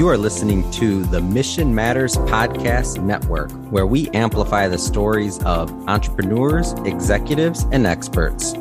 [0.00, 5.70] You are listening to the Mission Matters Podcast Network, where we amplify the stories of
[5.90, 8.54] entrepreneurs, executives, and experts.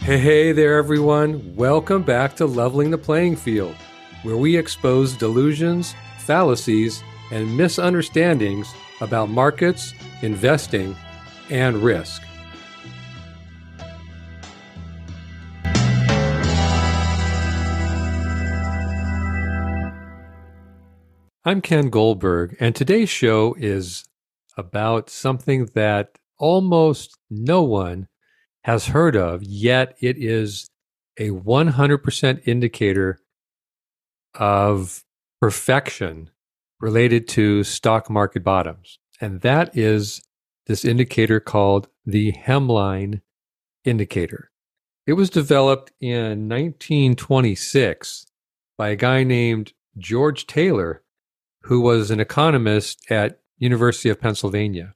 [0.00, 1.54] Hey, hey there, everyone.
[1.54, 3.76] Welcome back to Leveling the Playing Field,
[4.22, 10.96] where we expose delusions, fallacies, and misunderstandings about markets, investing,
[11.50, 12.22] and risk.
[21.44, 24.04] I'm Ken Goldberg, and today's show is
[24.58, 28.08] about something that almost no one
[28.64, 30.68] has heard of, yet it is
[31.18, 33.18] a 100% indicator
[34.34, 35.02] of
[35.40, 36.30] perfection
[36.80, 38.98] related to stock market bottoms.
[39.20, 40.22] And that is
[40.66, 43.22] this indicator called the hemline
[43.84, 44.50] indicator.
[45.06, 48.26] It was developed in 1926
[48.76, 51.02] by a guy named George Taylor,
[51.62, 54.94] who was an economist at University of Pennsylvania.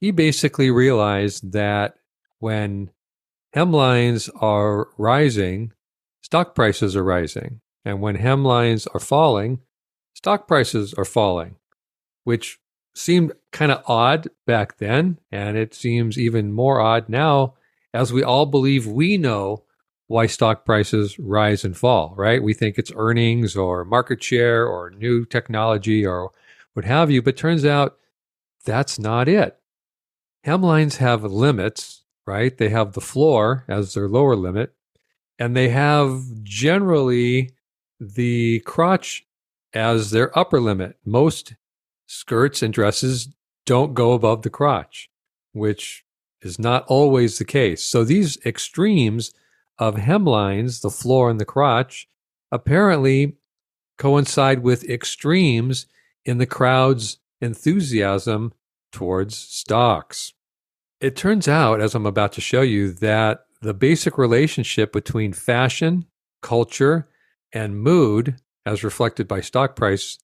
[0.00, 1.96] He basically realized that
[2.38, 2.90] when
[3.54, 5.72] hemlines are rising,
[6.22, 7.60] stock prices are rising.
[7.84, 9.60] And when hemlines are falling,
[10.14, 11.56] stock prices are falling,
[12.24, 12.58] which
[12.94, 15.18] seemed kind of odd back then.
[15.30, 17.54] And it seems even more odd now
[17.92, 19.64] as we all believe we know
[20.06, 22.42] why stock prices rise and fall, right?
[22.42, 26.32] We think it's earnings or market share or new technology or
[26.72, 27.22] what have you.
[27.22, 27.96] But turns out
[28.64, 29.56] that's not it.
[30.44, 32.56] Hemlines have limits, right?
[32.56, 34.74] They have the floor as their lower limit,
[35.38, 37.50] and they have generally
[38.00, 39.26] the crotch
[39.74, 40.96] as their upper limit.
[41.04, 41.54] Most
[42.06, 43.28] skirts and dresses
[43.66, 45.10] don't go above the crotch,
[45.52, 46.04] which
[46.42, 47.82] is not always the case.
[47.82, 49.32] So these extremes
[49.78, 52.08] of hemlines, the floor and the crotch,
[52.50, 53.36] apparently
[53.98, 55.86] coincide with extremes
[56.24, 58.52] in the crowd's enthusiasm
[58.92, 60.32] towards stocks.
[61.00, 66.06] It turns out, as I'm about to show you, that the basic relationship between fashion,
[66.42, 67.08] culture,
[67.52, 70.18] and mood as reflected by stock price,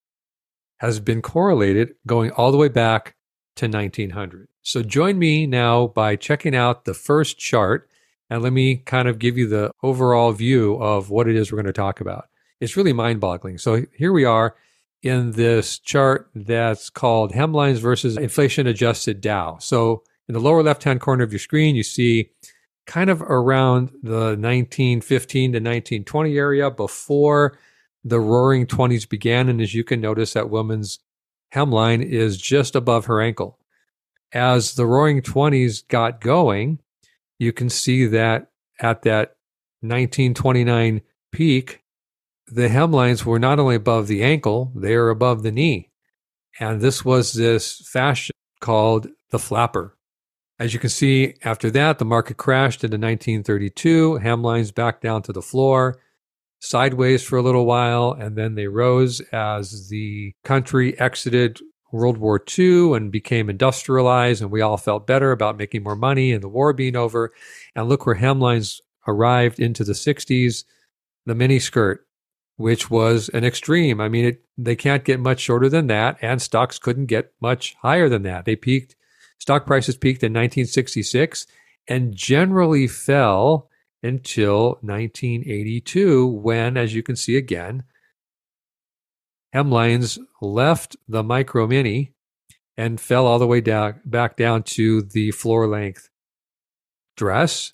[0.78, 3.14] has been correlated going all the way back
[3.56, 4.48] to 1900.
[4.62, 7.88] So join me now by checking out the first chart
[8.28, 11.56] and let me kind of give you the overall view of what it is we're
[11.56, 12.26] going to talk about.
[12.60, 13.58] It's really mind boggling.
[13.58, 14.56] So here we are
[15.02, 19.58] in this chart that's called hemlines versus inflation adjusted Dow.
[19.58, 22.30] So in the lower left hand corner of your screen, you see
[22.86, 27.58] kind of around the 1915 to 1920 area before
[28.06, 29.48] the roaring 20s began.
[29.48, 31.00] And as you can notice, that woman's
[31.52, 33.58] hemline is just above her ankle.
[34.32, 36.78] As the roaring 20s got going,
[37.38, 38.50] you can see that
[38.80, 39.36] at that
[39.80, 41.02] 1929
[41.32, 41.82] peak,
[42.46, 45.90] the hemlines were not only above the ankle, they are above the knee.
[46.60, 49.96] And this was this fashion called the flapper.
[50.58, 55.32] As you can see, after that, the market crashed into 1932, hemlines back down to
[55.32, 55.98] the floor
[56.60, 61.60] sideways for a little while, and then they rose as the country exited
[61.92, 66.32] World War II and became industrialized, and we all felt better about making more money
[66.32, 67.32] and the war being over.
[67.74, 70.64] And look where hemlines arrived into the 60s,
[71.24, 71.98] the miniskirt,
[72.56, 74.00] which was an extreme.
[74.00, 77.76] I mean, it, they can't get much shorter than that, and stocks couldn't get much
[77.82, 78.44] higher than that.
[78.44, 78.96] They peaked,
[79.38, 81.46] stock prices peaked in 1966
[81.88, 83.68] and generally fell
[84.06, 87.84] until 1982, when, as you can see again,
[89.54, 92.12] hemlines left the micro mini
[92.76, 96.10] and fell all the way down back down to the floor length
[97.16, 97.72] dress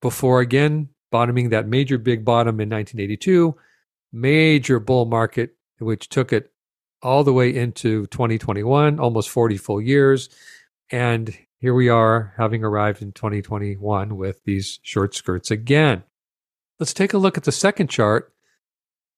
[0.00, 3.56] before again bottoming that major big bottom in 1982
[4.12, 6.52] major bull market which took it
[7.02, 10.28] all the way into 2021 almost 40 full years
[10.90, 16.04] and here we are having arrived in 2021 with these short skirts again.
[16.78, 18.32] Let's take a look at the second chart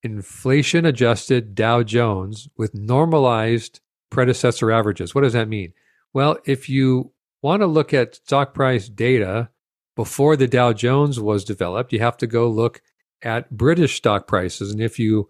[0.03, 5.15] inflation adjusted Dow Jones with normalized predecessor averages.
[5.15, 5.75] What does that mean?
[6.15, 9.51] Well, if you want to look at stock price data
[9.95, 12.81] before the Dow Jones was developed, you have to go look
[13.23, 14.73] at British stock prices.
[14.73, 15.29] And if you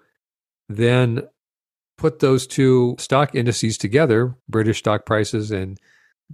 [0.69, 1.23] then
[1.99, 5.79] put those two stock indices together, British stock prices and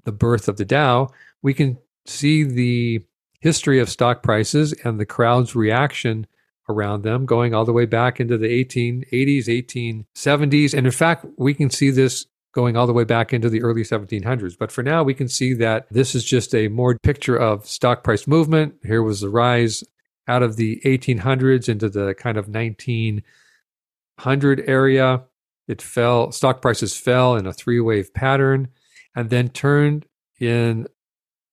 [0.04, 1.08] the birth of the Dow,
[1.43, 3.04] we can see the
[3.40, 6.26] history of stock prices and the crowd's reaction
[6.69, 10.75] around them going all the way back into the 1880s, 1870s.
[10.75, 13.82] And in fact, we can see this going all the way back into the early
[13.82, 14.56] 1700s.
[14.58, 18.02] But for now, we can see that this is just a more picture of stock
[18.02, 18.75] price movement.
[18.82, 19.84] Here was the rise
[20.26, 25.22] out of the 1800s into the kind of 1900 area.
[25.69, 28.69] It fell, stock prices fell in a three wave pattern
[29.16, 30.06] and then turned
[30.38, 30.86] in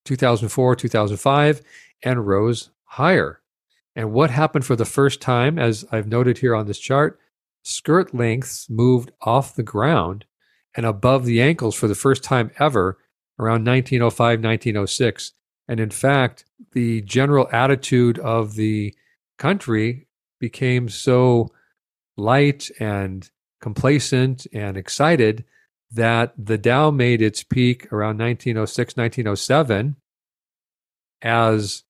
[0.06, 1.62] 2004, 2005
[2.04, 3.42] and rose higher.
[3.96, 7.20] And what happened for the first time, as I've noted here on this chart,
[7.64, 10.26] skirt lengths moved off the ground
[10.76, 12.98] and above the ankles for the first time ever
[13.40, 15.32] around 1905, 1906.
[15.68, 18.94] And in fact, the general attitude of the
[19.38, 20.08] country
[20.40, 21.52] became so
[22.18, 23.30] light and
[23.62, 25.46] complacent and excited
[25.94, 29.96] that the Dow made its peak around 1906, 1907
[31.22, 31.84] as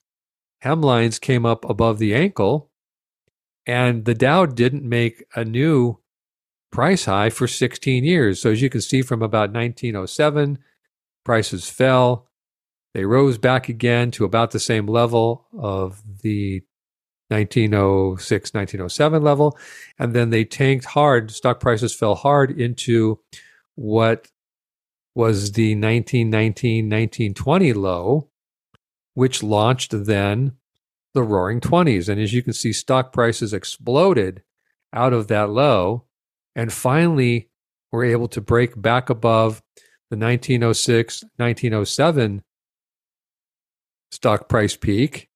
[0.64, 2.70] hemlines came up above the ankle.
[3.66, 6.00] And the Dow didn't make a new
[6.72, 8.42] price high for 16 years.
[8.42, 10.60] So, as you can see from about 1907,
[11.24, 12.28] prices fell.
[12.94, 16.62] They rose back again to about the same level of the
[17.30, 19.58] 1906, 1907 level.
[19.98, 21.32] And then they tanked hard.
[21.32, 23.20] Stock prices fell hard into
[23.76, 24.28] what
[25.16, 28.30] was the 1919, 1920 low,
[29.14, 30.54] which launched then
[31.14, 32.10] the roaring 20s.
[32.10, 34.42] And as you can see, stock prices exploded
[34.92, 36.06] out of that low
[36.56, 37.50] and finally
[37.92, 39.62] were able to break back above
[40.10, 42.44] the 1906, 1907
[44.12, 45.30] stock price peak.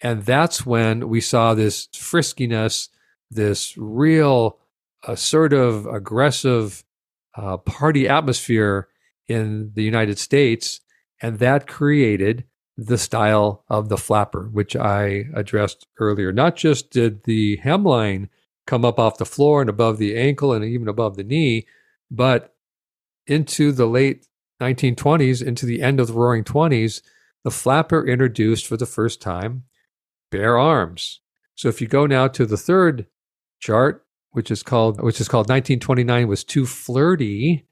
[0.00, 2.88] And that's when we saw this friskiness,
[3.30, 4.58] this real
[5.06, 6.84] assertive, aggressive
[7.36, 8.88] uh, party atmosphere
[9.28, 10.80] in the United States.
[11.20, 12.44] And that created
[12.76, 16.32] the style of the flapper, which I addressed earlier.
[16.32, 18.28] Not just did the hemline
[18.66, 21.66] come up off the floor and above the ankle and even above the knee,
[22.10, 22.54] but
[23.26, 24.26] into the late
[24.60, 27.02] 1920s, into the end of the roaring 20s,
[27.44, 29.64] the flapper introduced for the first time
[30.30, 31.20] bare arms.
[31.54, 33.06] So if you go now to the third
[33.60, 37.66] chart, which is called which is called 1929 was too flirty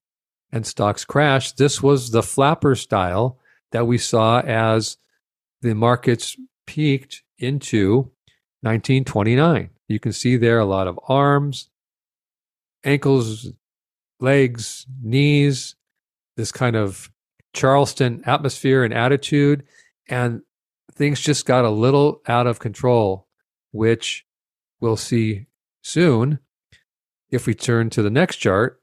[0.53, 3.39] and stocks crashed, this was the flapper style
[3.73, 4.97] that we saw as
[5.63, 6.37] the markets
[6.67, 8.11] peaked into
[8.63, 9.71] 1929.
[9.89, 11.69] You can see there a lot of arms,
[12.85, 13.53] ankles,
[14.19, 15.77] legs, knees,
[16.37, 17.11] this kind of
[17.53, 19.65] Charleston atmosphere and attitude.
[20.09, 20.43] And
[20.95, 23.27] things just got a little out of control,
[23.73, 24.27] which
[24.81, 25.47] we'll see
[25.83, 26.39] soon
[27.31, 28.81] if we turn to the next chart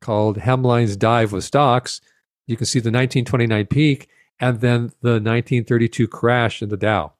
[0.00, 2.00] called Hemlines Dive with Stocks
[2.50, 4.08] you can see the 1929 peak
[4.40, 7.12] and then the 1932 crash in the Dow.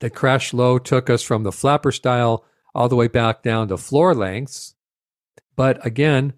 [0.00, 2.44] The crash low took us from the flapper style
[2.74, 4.74] all the way back down to floor lengths.
[5.56, 6.34] But again,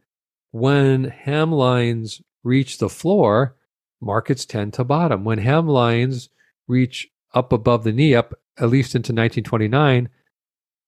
[0.53, 3.57] when hemlines reach the floor,
[4.01, 5.25] markets tend to bottom.
[5.25, 6.29] When hemlines
[6.69, 10.09] reach up above the knee, up at least into 1929,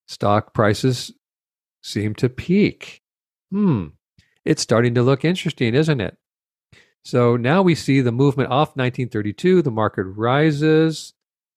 [0.07, 1.13] stock prices
[1.83, 3.03] seem to peak.
[3.51, 3.89] Hmm,
[4.45, 6.17] it's starting to look interesting, isn't it?
[7.03, 9.63] So now we see the movement off 1932.
[9.63, 11.15] The market rises.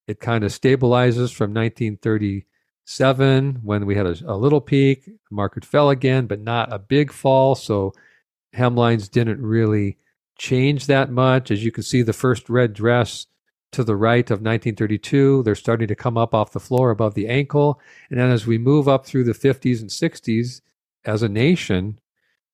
[0.08, 5.06] It kind of stabilizes from 1937 when we had a, a little peak.
[5.06, 7.56] The market fell again, but not a big fall.
[7.56, 7.94] So
[8.56, 9.98] hemlines didn't really
[10.38, 11.52] change that much.
[11.52, 13.28] As you can see, the first red dress
[13.74, 17.28] to the right of 1932, they're starting to come up off the floor above the
[17.28, 17.80] ankle.
[18.10, 20.62] And then as we move up through the 50s and 60s,
[21.06, 22.00] as a nation,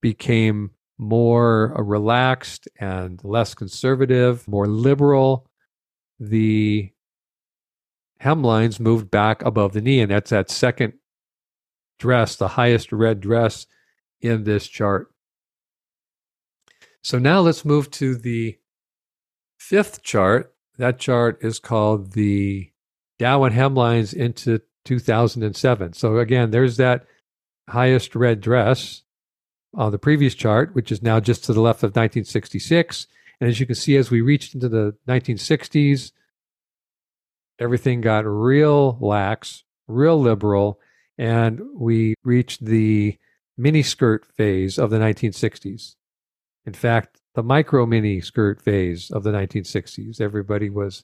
[0.02, 5.48] became more uh, relaxed and less conservative, more liberal.
[6.20, 6.92] The
[8.22, 10.94] hemlines moved back above the knee, and that's that second
[11.98, 13.66] dress, the highest red dress
[14.22, 15.12] in this chart.
[17.02, 18.58] So now let's move to the
[19.58, 20.54] fifth chart.
[20.80, 22.72] That chart is called the
[23.20, 25.94] Dow and hemlines into 2007.
[25.94, 27.06] So again, there's that
[27.68, 29.04] highest red dress
[29.74, 33.08] on the previous chart, which is now just to the left of 1966.
[33.42, 36.14] And as you can see, as we reached into the 1960s,
[37.60, 40.80] everything got real lax, real liberal,
[41.18, 43.18] and we reached the
[43.58, 45.96] mini skirt phase of the 1960s.
[46.66, 50.20] In fact, the micro mini skirt phase of the 1960s.
[50.20, 51.04] Everybody was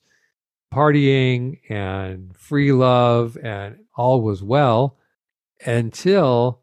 [0.73, 4.97] partying and free love, and all was well
[5.65, 6.61] until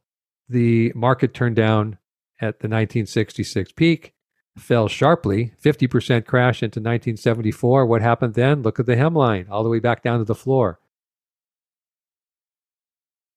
[0.48, 1.98] the market turned down
[2.40, 4.12] at the 1966 peak,
[4.58, 7.86] fell sharply, 50% crash into 1974.
[7.86, 8.62] What happened then?
[8.62, 10.80] Look at the hemline, all the way back down to the floor.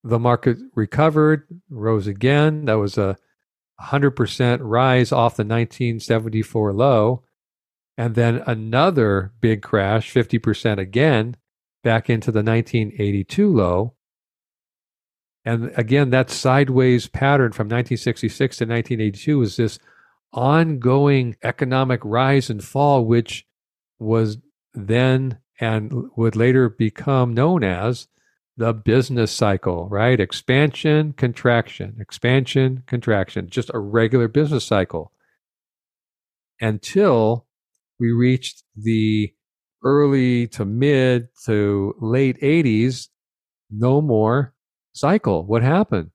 [0.04, 2.66] The market recovered, rose again.
[2.66, 3.18] That was a
[3.82, 7.24] 100% rise off the 1974 low,
[7.98, 11.36] and then another big crash, 50% again,
[11.84, 13.94] back into the 1982 low.
[15.44, 19.80] And again, that sideways pattern from 1966 to 1982 was this
[20.34, 23.46] ongoing economic rise and fall, which
[24.00, 24.38] was
[24.74, 28.08] then and would later become known as
[28.58, 30.20] the business cycle, right?
[30.20, 35.12] Expansion, contraction, expansion, contraction, just a regular business cycle
[36.62, 37.46] until
[38.00, 39.34] we reached the
[39.84, 43.10] early to mid to late 80s,
[43.70, 44.54] no more
[44.94, 45.46] cycle.
[45.46, 46.12] What happened?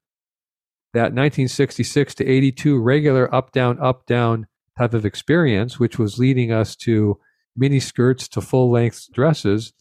[0.92, 4.46] That 1966 to 82 regular up, down, up, down
[4.78, 7.18] type of experience, which was leading us to
[7.56, 9.72] mini skirts to full length dresses,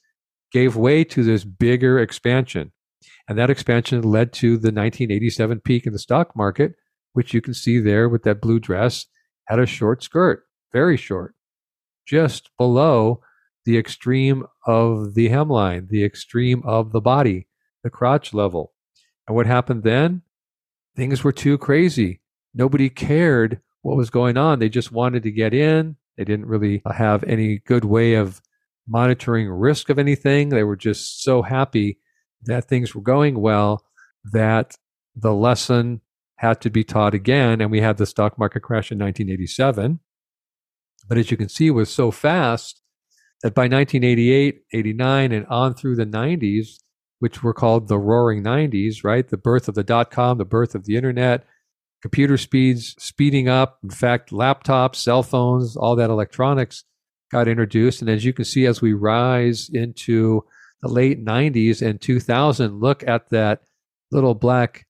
[0.52, 2.72] gave way to this bigger expansion.
[3.28, 6.74] And that expansion led to the 1987 peak in the stock market,
[7.14, 9.06] which you can see there with that blue dress,
[9.46, 11.36] had a short skirt, very short,
[12.06, 13.22] just below
[13.66, 17.48] the extreme of the hemline, the extreme of the body,
[17.84, 18.74] the crotch level.
[19.28, 20.24] And what happened then?
[20.96, 22.22] Things were too crazy.
[22.54, 24.60] Nobody cared what was going on.
[24.60, 25.98] They just wanted to get in.
[26.18, 28.42] They didn't really have any good way of
[28.90, 30.50] monitoring risk of anything.
[30.50, 32.00] They were just so happy
[32.44, 33.86] that things were going well
[34.32, 34.76] that
[35.16, 36.02] the lesson
[36.38, 37.62] had to be taught again.
[37.62, 40.00] And we had the stock market crash in 1987.
[41.08, 42.82] But as you can see, it was so fast
[43.44, 46.80] that by 1988, 89, and on through the 90s,
[47.20, 49.28] which were called the roaring 90s, right?
[49.28, 51.46] The birth of the dot com, the birth of the internet,
[52.02, 53.80] computer speeds speeding up.
[53.84, 56.86] In fact, laptops, cell phones, all that electronics
[57.32, 58.02] got introduced.
[58.02, 60.46] And as you can see, as we rise into
[60.82, 63.62] the late 90s and 2000, look at that
[64.12, 64.86] little black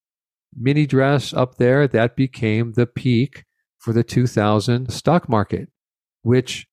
[0.55, 1.87] mini dress up there.
[1.87, 3.45] That became the peak
[3.79, 5.69] for the 2000 stock market,
[6.21, 6.67] which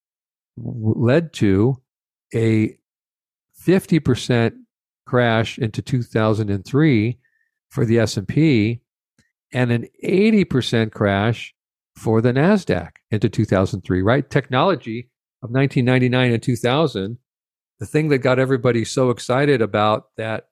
[0.57, 1.77] led to
[2.35, 2.77] a
[3.67, 4.53] 50%
[5.07, 7.19] crash into 2003
[7.71, 8.81] for the S&P
[9.53, 11.55] and an 80% crash
[11.97, 14.29] for the Nasdaq into 2003, right?
[14.29, 15.09] Technology
[15.47, 17.19] of 1999 and 2000,
[17.79, 20.49] the thing that got everybody so excited about that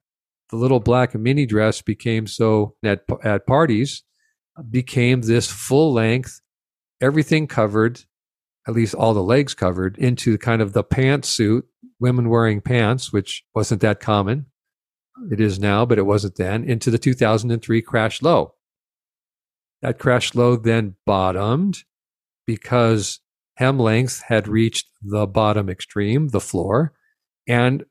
[0.51, 4.05] the little black mini dress became so at, at parties
[4.71, 6.41] became this full length,
[7.01, 8.01] everything covered,
[8.69, 11.63] at least all the legs covered, into kind of the pantsuit,
[11.99, 14.47] women wearing pants, which wasn't that common.
[15.33, 18.55] It is now, but it wasn't then, into the 2003 crash low.
[19.83, 21.83] That crash low then bottomed
[22.47, 23.21] because
[23.57, 26.93] hem length had reached the bottom extreme, the floor,
[27.47, 27.85] and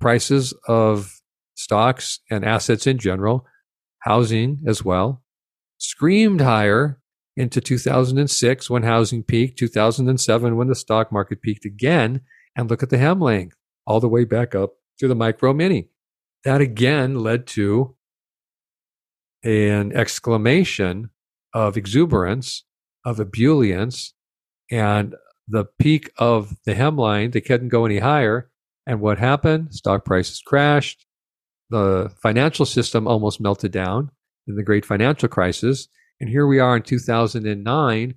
[0.00, 1.20] prices of
[1.54, 3.46] stocks and assets in general,
[4.00, 5.22] housing as well,
[5.78, 7.00] screamed higher
[7.36, 12.20] into 2006 when housing peaked, 2007 when the stock market peaked again.
[12.56, 15.88] And look at the hem length all the way back up to the micro mini.
[16.44, 17.96] That again led to
[19.42, 21.10] an exclamation
[21.54, 22.64] of exuberance,
[23.04, 24.14] of ebullience,
[24.70, 25.14] and
[25.48, 28.50] the peak of the hemline, they couldn't go any higher.
[28.86, 29.74] And what happened?
[29.74, 31.06] Stock prices crashed.
[31.70, 34.10] The financial system almost melted down
[34.46, 35.88] in the great financial crisis.
[36.20, 38.14] And here we are in 2009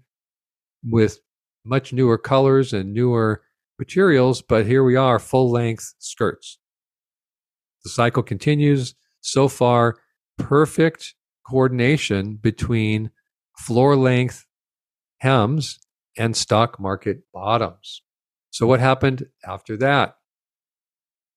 [0.84, 1.20] with
[1.66, 3.42] much newer colors and newer
[3.80, 6.60] materials, but here we are, full length skirts.
[7.84, 8.96] The cycle continues.
[9.22, 9.98] So far,
[10.38, 11.16] perfect
[11.48, 13.12] coordination between
[13.58, 14.46] floor length
[15.20, 15.80] hems
[16.18, 18.02] and stock market bottoms.
[18.52, 18.86] So, what hmm.
[18.86, 20.18] happened after that?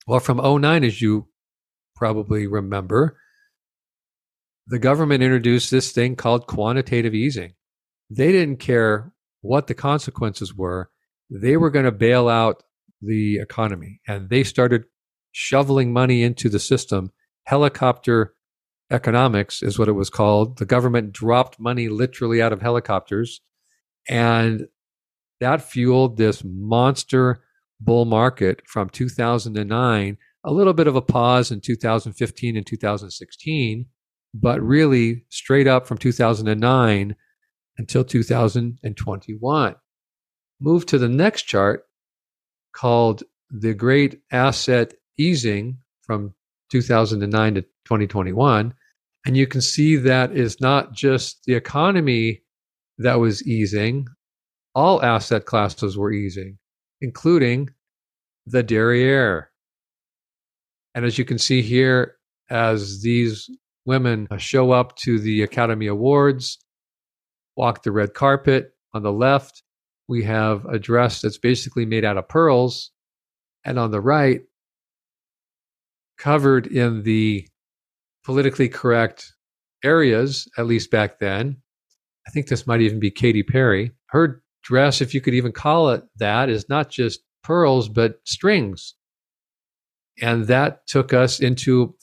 [0.06, 1.28] Well, from 09, as you
[1.96, 3.18] probably remember,
[4.66, 7.54] the government introduced this thing called quantitative easing.
[8.10, 10.90] They didn't care what the consequences were,
[11.30, 12.62] they were going to bail out
[13.02, 14.00] the economy.
[14.06, 14.84] And they started
[15.32, 17.12] shoveling money into the system.
[17.44, 18.34] Helicopter
[18.90, 20.58] economics is what it was called.
[20.58, 23.40] The government dropped money literally out of helicopters
[24.08, 24.66] and
[25.40, 27.42] that fueled this monster
[27.80, 33.86] bull market from 2009, a little bit of a pause in 2015 and 2016,
[34.32, 37.16] but really straight up from 2009
[37.78, 39.74] until 2021.
[40.58, 41.84] Move to the next chart
[42.72, 46.34] called the Great Asset Easing from
[46.70, 48.74] 2009 to 2021.
[49.26, 52.42] And you can see that is not just the economy
[52.98, 54.06] that was easing.
[54.74, 56.58] All asset classes were easing,
[57.00, 57.70] including
[58.46, 59.50] the derriere.
[60.94, 62.16] And as you can see here,
[62.50, 63.50] as these
[63.84, 66.58] women uh, show up to the Academy Awards,
[67.56, 68.72] walk the red carpet.
[68.94, 69.62] On the left,
[70.08, 72.92] we have a dress that's basically made out of pearls.
[73.64, 74.42] And on the right,
[76.18, 77.46] covered in the
[78.24, 79.34] politically correct
[79.84, 81.58] areas, at least back then.
[82.26, 83.92] I think this might even be Katy Perry.
[84.06, 88.94] Her dress, if you could even call it that, is not just pearls, but strings.
[90.20, 91.94] And that took us into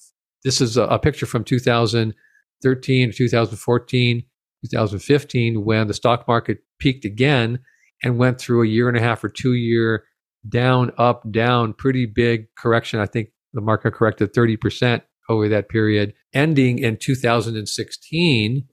[0.44, 4.24] this is a, a picture from 2013, 2014,
[4.72, 7.60] 2015, when the stock market peaked again
[8.04, 10.04] and went through a year and a half or two year
[10.48, 13.00] down, up, down, pretty big correction.
[13.00, 18.68] I think the market corrected 30% over that period, ending in 2016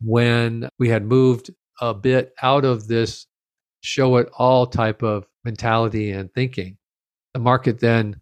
[0.00, 3.26] when we had moved a bit out of this
[3.80, 6.78] show it all type of mentality and thinking.
[7.34, 8.20] The market then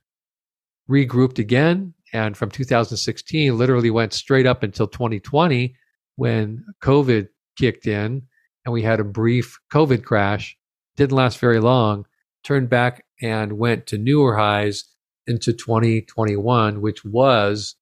[0.90, 5.74] regrouped again and from 2016 literally went straight up until 2020
[6.16, 8.22] when COVID kicked in
[8.64, 10.56] and we had a brief COVID crash.
[10.96, 12.06] Didn't last very long,
[12.44, 14.84] turned back and went to newer highs
[15.26, 17.76] into 2021, which was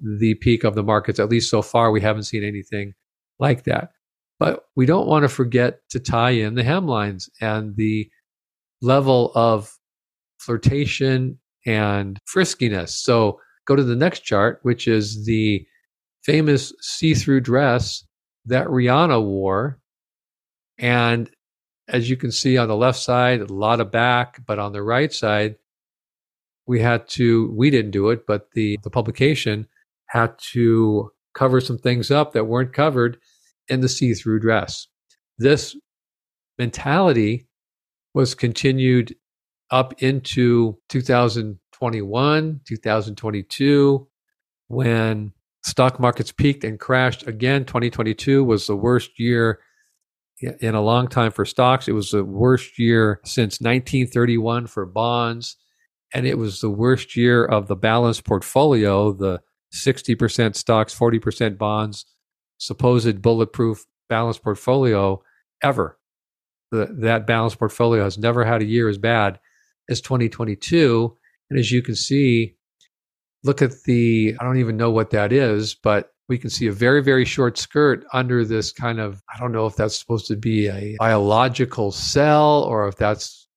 [0.00, 1.18] the peak of the markets.
[1.18, 2.94] At least so far, we haven't seen anything
[3.42, 3.90] like that.
[4.38, 8.08] But we don't want to forget to tie in the hemlines and the
[8.80, 9.70] level of
[10.38, 12.90] flirtation and friskiness.
[12.90, 15.66] So go to the next chart, which is the
[16.24, 18.04] famous see through dress
[18.46, 19.78] that Rihanna wore.
[20.78, 21.30] And
[21.88, 24.82] as you can see on the left side, a lot of back, but on the
[24.82, 25.56] right side,
[26.66, 29.66] we had to, we didn't do it, but the, the publication
[30.06, 33.18] had to cover some things up that weren't covered
[33.68, 34.86] in the see through dress.
[35.38, 35.76] This
[36.58, 37.48] mentality
[38.14, 39.14] was continued
[39.70, 44.08] up into 2021, 2022,
[44.68, 45.32] when
[45.64, 47.64] stock markets peaked and crashed again.
[47.64, 49.60] 2022 was the worst year
[50.60, 51.88] in a long time for stocks.
[51.88, 55.56] It was the worst year since 1931 for bonds.
[56.14, 59.40] And it was the worst year of the balanced portfolio, the
[59.74, 62.04] 60% stocks, 40% bonds,
[62.62, 65.20] supposed bulletproof balanced portfolio
[65.62, 65.98] ever.
[66.70, 69.40] The, that balanced portfolio has never had a year as bad
[69.90, 71.16] as 2022.
[71.50, 72.54] And as you can see,
[73.42, 76.72] look at the, I don't even know what that is, but we can see a
[76.72, 80.36] very, very short skirt under this kind of, I don't know if that's supposed to
[80.36, 83.48] be a biological cell or if that's,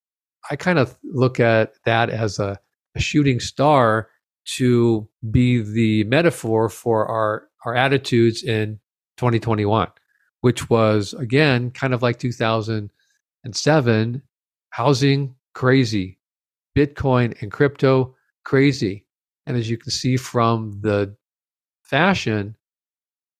[0.49, 2.59] I kind of look at that as a,
[2.95, 4.09] a shooting star
[4.57, 8.79] to be the metaphor for our, our attitudes in
[9.17, 9.87] 2021,
[10.41, 14.21] which was again kind of like 2007
[14.69, 16.19] housing crazy,
[16.75, 19.05] Bitcoin and crypto crazy.
[19.47, 21.15] And as you can see from the
[21.83, 22.55] fashion,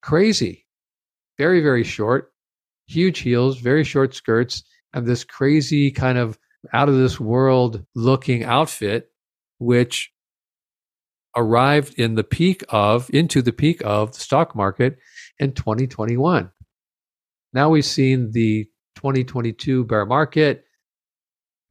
[0.02, 0.66] crazy,
[1.38, 2.32] very, very short,
[2.88, 6.38] huge heels, very short skirts, and this crazy kind of
[6.74, 9.12] out of this world looking outfit,
[9.60, 10.12] which
[11.36, 14.98] arrived in the peak of, into the peak of the stock market
[15.40, 16.52] in 2021.
[17.54, 20.66] Now we've seen the 2022 bear market.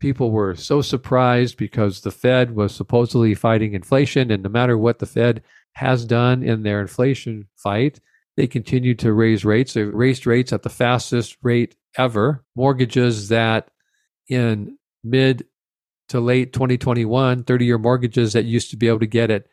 [0.00, 4.98] People were so surprised because the Fed was supposedly fighting inflation, and no matter what
[4.98, 5.42] the Fed
[5.74, 8.00] has done in their inflation fight.
[8.36, 9.74] They continue to raise rates.
[9.74, 12.44] They raised rates at the fastest rate ever.
[12.56, 13.70] Mortgages that
[14.28, 15.46] in mid
[16.08, 19.46] to late 2021, 30 year mortgages that used to be able to get at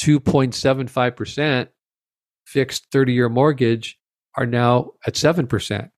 [0.00, 1.68] 2.75%
[2.52, 3.98] fixed 30 year mortgage
[4.36, 5.90] are now at 7%.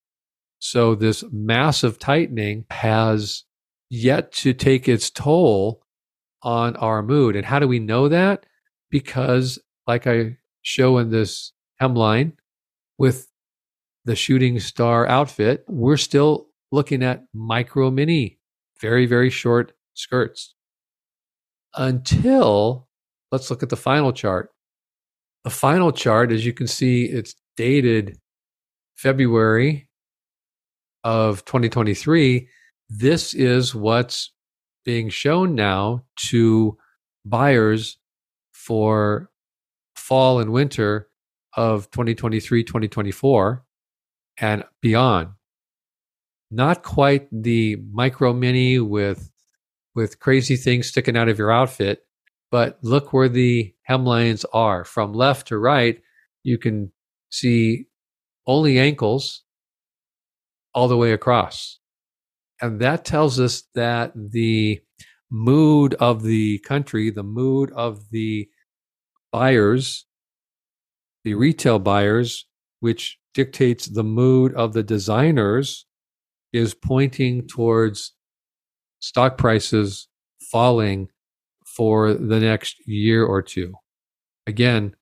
[0.58, 3.44] So this massive tightening has
[3.88, 5.82] yet to take its toll
[6.42, 7.36] on our mood.
[7.36, 8.44] And how do we know that?
[8.90, 12.32] because, like I show in this hemline
[12.98, 13.28] with
[14.04, 18.38] the shooting star outfit, we're still looking at micro mini,
[18.80, 20.54] very, very short skirts.
[21.74, 22.88] Until,
[23.30, 24.50] let's look at the final chart.
[25.44, 28.18] The final chart, as you can see, it's dated
[28.96, 29.88] February
[31.02, 32.48] of 2023.
[32.90, 34.32] This is what's
[34.84, 36.76] being shown now to
[37.24, 37.98] buyers
[38.52, 39.30] for
[39.94, 41.08] fall and winter
[41.56, 43.64] of 2023, 2024
[44.38, 45.28] and beyond.
[46.50, 49.30] Not quite the micro mini with
[49.94, 52.06] with crazy things sticking out of your outfit,
[52.50, 54.84] but look where the hemlines are.
[54.84, 56.00] From left to right,
[56.42, 56.92] you can
[57.30, 57.86] see
[58.46, 59.44] only ankles
[60.74, 61.78] all the way across.
[62.60, 64.80] And that tells us that the
[65.30, 68.48] mood of the country, the mood of the
[69.32, 70.06] buyers,
[71.24, 72.46] the retail buyers,
[72.80, 75.86] which dictates the mood of the designers
[76.52, 78.14] is pointing towards
[78.98, 80.08] stock prices
[80.50, 81.08] falling
[81.80, 83.72] for the next year or two.
[84.46, 84.94] Again,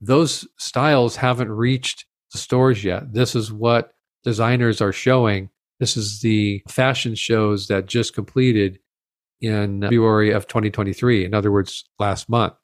[0.00, 3.12] those styles haven't reached the stores yet.
[3.12, 5.50] This is what designers are showing.
[5.78, 8.78] This is the fashion shows that just completed
[9.42, 11.26] in February of 2023.
[11.26, 12.54] In other words, last month.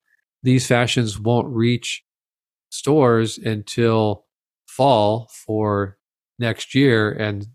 [0.43, 2.03] These fashions won't reach
[2.71, 4.25] stores until
[4.67, 5.99] fall for
[6.39, 7.49] next year and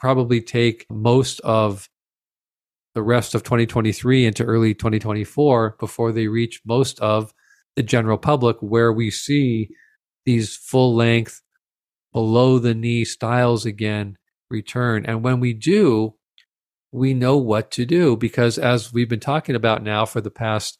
[0.00, 1.88] probably take most of
[2.96, 7.34] the rest of 2023 into early 2024 before they reach most of
[7.76, 9.68] the general public where we see
[10.24, 11.42] these full length
[12.14, 14.16] below the knee styles again
[14.48, 15.04] return.
[15.04, 16.14] And when we do
[16.90, 20.78] we know what to do because as we've been talking about now for the past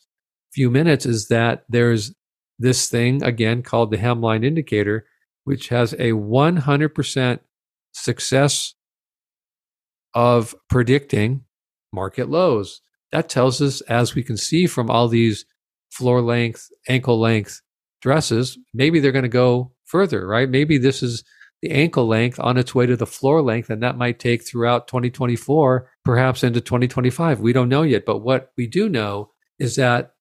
[0.55, 2.15] few minutes is that there's
[2.59, 5.05] this thing again called the hemline indicator
[5.45, 7.41] which has a 100%
[7.93, 8.75] success
[10.15, 11.43] of predicting
[11.97, 12.81] market lows.
[13.11, 15.45] That tells us, as we can see from all these
[15.91, 17.63] floor length, ankle length
[18.01, 20.49] dresses, maybe they're going to go further, right?
[20.49, 21.25] Maybe this is
[21.63, 24.87] the ankle length on its way to the floor length, and that might take throughout
[24.87, 27.41] 2024, perhaps into 2025.
[27.41, 28.05] We don't know yet.
[28.05, 30.13] But what we do know is that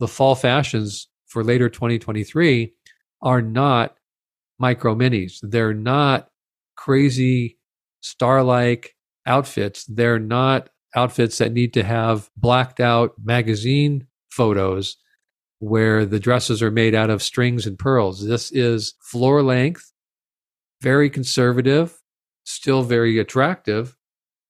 [0.00, 2.74] the fall fashions for later 2023
[3.22, 3.96] are not
[4.58, 5.38] micro minis.
[5.42, 6.28] They're not
[6.76, 7.58] crazy
[8.00, 9.84] star like outfits.
[9.84, 14.96] They're not outfits that need to have blacked out magazine photos
[15.58, 18.26] where the dresses are made out of strings and pearls.
[18.26, 19.92] This is floor length,
[20.80, 22.00] very conservative,
[22.44, 23.96] still very attractive,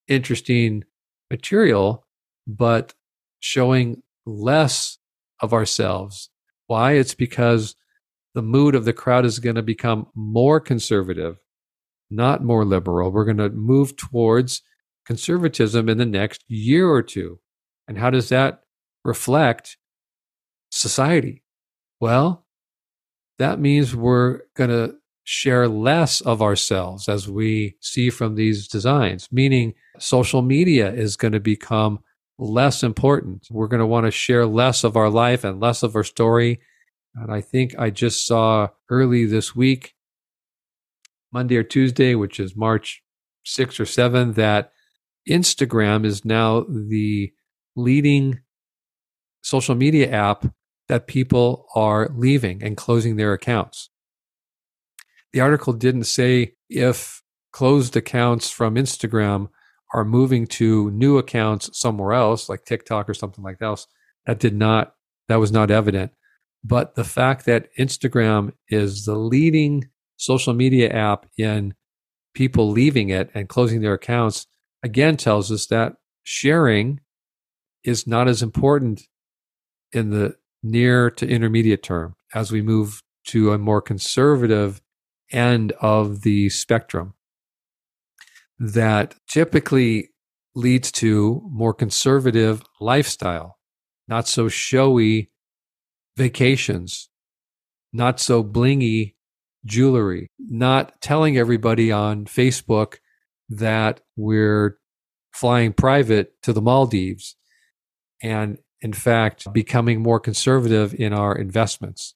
[0.09, 0.85] interesting
[1.31, 2.07] material,
[2.47, 2.95] but
[3.41, 4.99] showing less
[5.41, 6.31] of ourselves.
[6.67, 6.93] Why?
[6.93, 7.75] It's because
[8.35, 11.37] the mood of the crowd is going to become more conservative,
[12.11, 13.11] not more liberal.
[13.11, 14.63] We're going to move towards
[15.07, 17.41] conservatism in the next year or two.
[17.89, 18.63] And how does that
[19.05, 19.77] reflect
[20.71, 21.43] society?
[22.01, 22.47] Well,
[23.39, 29.29] that means we're going to share less of ourselves as we see from these designs,
[29.31, 32.01] meaning social media is going to become
[32.39, 33.47] less important.
[33.51, 36.61] We're going to want to share less of our life and less of our story.
[37.15, 39.95] And I think I just saw early this week,
[41.33, 43.03] Monday or Tuesday, which is March
[43.47, 44.72] 6th or 7th, that
[45.29, 47.33] Instagram is now the
[47.77, 48.41] leading
[49.43, 50.47] social media app
[50.89, 53.91] that people are leaving and closing their accounts.
[55.33, 59.49] The article didn't say if closed accounts from Instagram
[59.95, 63.87] are moving to new accounts somewhere else, like TikTok or something like that.
[64.27, 64.95] That did not,
[65.29, 66.13] that was not evident.
[66.65, 71.75] But the fact that Instagram is the leading social media app in
[72.35, 74.47] people leaving it and closing their accounts
[74.83, 77.01] again tells us that sharing
[77.85, 79.03] is not as important
[79.93, 84.81] in the near to intermediate term as we move to a more conservative
[85.31, 87.15] end of the spectrum
[88.59, 90.11] that typically
[90.55, 93.59] leads to more conservative lifestyle,
[94.07, 95.31] not so showy
[96.17, 97.09] vacations,
[97.93, 99.15] not so blingy
[99.65, 102.97] jewelry, not telling everybody on Facebook
[103.59, 104.79] that we're
[105.33, 107.37] flying private to the Maldives
[108.23, 112.15] and, in fact, becoming more conservative in our investments.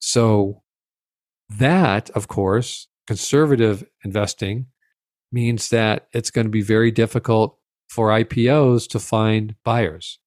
[0.00, 0.62] So,
[1.48, 4.66] that, of course, conservative investing
[5.32, 7.56] means that it's going to be very difficult
[7.88, 10.18] for IPOs to find buyers.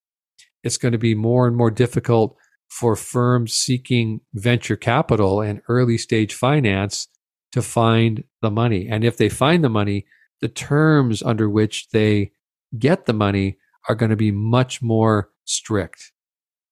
[0.63, 2.35] It's going to be more and more difficult
[2.69, 7.07] for firms seeking venture capital and early stage finance
[7.51, 8.87] to find the money.
[8.89, 10.05] And if they find the money,
[10.43, 12.29] the terms under which they
[12.77, 16.11] get the money are going to be much more strict.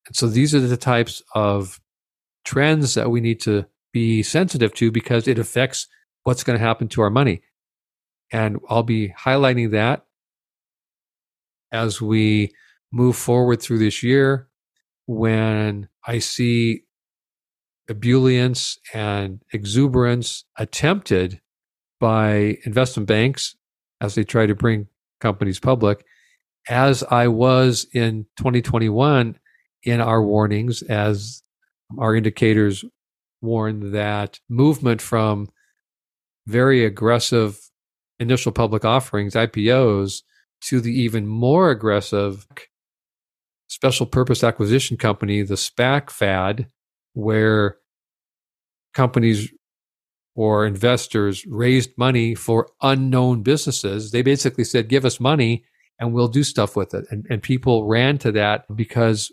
[0.07, 1.79] And so these are the types of
[2.43, 5.87] trends that we need to be sensitive to because it affects
[6.23, 7.43] what's going to happen to our money.
[8.29, 10.05] And I'll be highlighting that
[11.71, 12.51] as we
[12.91, 14.49] move forward through this year
[15.05, 16.83] when I see
[17.89, 21.39] ebullience and exuberance attempted
[22.01, 23.55] by investment banks
[24.01, 24.87] as they try to bring
[25.21, 26.03] companies public,
[26.67, 29.37] as I was in 2021
[29.83, 31.43] in our warnings, as
[31.97, 32.83] our indicators
[33.41, 35.49] warned that movement from
[36.47, 37.59] very aggressive
[38.19, 40.21] initial public offerings, IPOs,
[40.61, 42.47] to the even more aggressive
[43.67, 46.67] special purpose acquisition company, the SPAC fad,
[47.13, 47.77] where
[48.93, 49.51] companies
[50.35, 54.11] or investors raised money for unknown businesses.
[54.11, 55.65] They basically said, give us money
[55.99, 57.05] and we'll do stuff with it.
[57.11, 59.31] And, and people ran to that because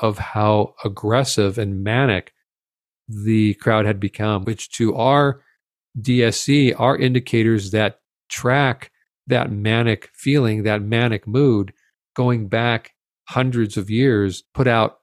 [0.00, 2.32] of how aggressive and manic
[3.08, 5.42] the crowd had become, which to our
[6.00, 8.90] DSC are indicators that track
[9.26, 11.72] that manic feeling, that manic mood
[12.14, 12.92] going back
[13.28, 14.98] hundreds of years, put out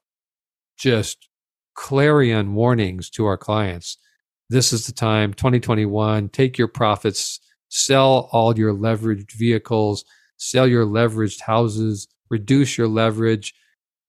[0.78, 1.28] just
[1.76, 3.98] clarion warnings to our clients.
[4.52, 10.04] This is the time, 2021, take your profits, sell all your leveraged vehicles,
[10.36, 13.54] sell your leveraged houses, reduce your leverage,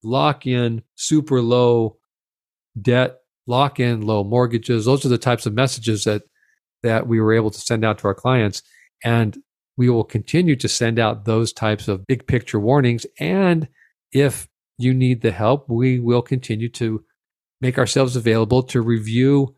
[0.02, 1.98] lock in super low
[2.80, 4.84] debt, lock in low mortgages.
[4.84, 6.22] Those are the types of messages that
[6.82, 8.64] that we were able to send out to our clients.
[9.04, 9.38] And
[9.76, 13.06] we will continue to send out those types of big picture warnings.
[13.20, 13.68] And
[14.10, 17.04] if you need the help, we will continue to
[17.60, 19.54] make ourselves available to review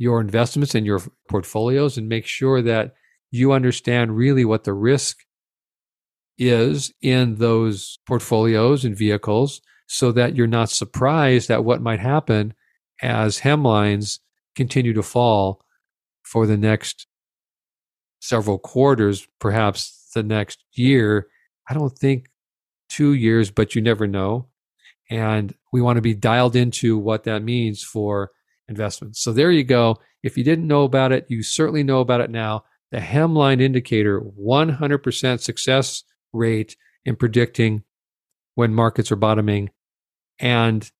[0.00, 2.94] your investments and your portfolios and make sure that
[3.30, 5.18] you understand really what the risk
[6.38, 12.54] is in those portfolios and vehicles so that you're not surprised at what might happen
[13.02, 14.20] as hemlines
[14.56, 15.60] continue to fall
[16.22, 17.06] for the next
[18.22, 21.26] several quarters, perhaps the next year.
[21.68, 22.30] I don't think
[22.88, 24.46] two years, but you never know.
[25.10, 28.30] And we want to be dialed into what that means for
[28.70, 29.20] investments.
[29.20, 29.98] So there you go.
[30.22, 32.64] If you didn't know about it, you certainly know about it now.
[32.90, 36.02] The hemline indicator, 100% success
[36.32, 37.82] rate in predicting
[38.54, 39.70] when markets are bottoming.
[40.38, 40.90] And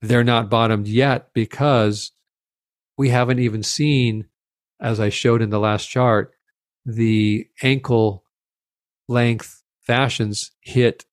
[0.00, 2.12] they're not bottomed yet because
[2.96, 4.26] we haven't even seen,
[4.80, 6.32] as I showed in the last chart,
[6.86, 8.24] the ankle
[9.08, 11.04] length fashions hit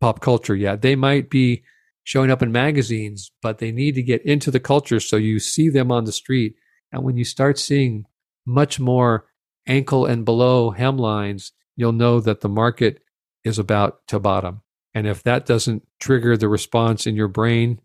[0.00, 0.82] pop culture yet.
[0.82, 1.64] They might be
[2.04, 5.68] showing up in magazines, but they need to get into the culture so you see
[5.68, 6.54] them on the street.
[6.92, 8.04] And when you start seeing
[8.46, 9.26] much more
[9.66, 13.00] ankle and below hemlines, you'll know that the market
[13.42, 14.62] is about to bottom.
[14.94, 17.80] And if that doesn't trigger the response in your brain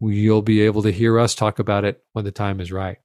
[0.00, 2.98] you'll be able to hear us talk about it when the time is right.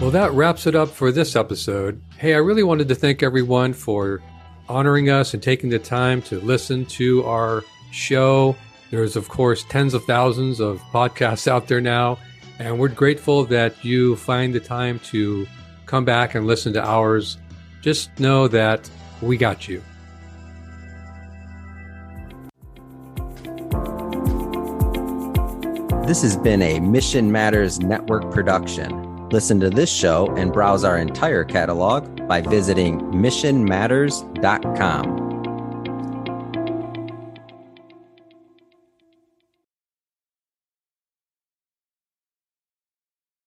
[0.00, 2.02] Well, that wraps it up for this episode.
[2.18, 4.22] Hey, I really wanted to thank everyone for
[4.68, 8.56] honoring us and taking the time to listen to our show.
[8.90, 12.18] There's, of course, tens of thousands of podcasts out there now,
[12.58, 15.46] and we're grateful that you find the time to
[15.86, 17.38] come back and listen to ours.
[17.80, 18.88] Just know that
[19.20, 19.82] we got you.
[26.06, 29.28] This has been a Mission Matters Network production.
[29.30, 35.25] Listen to this show and browse our entire catalog by visiting missionmatters.com.